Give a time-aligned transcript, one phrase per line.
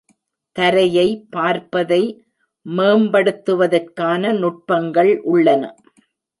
[0.55, 2.01] தரையை பார்ப்பதை
[2.65, 5.63] மேம்படுத்துவதற்கான நுட்பங்கள் உள்ளன.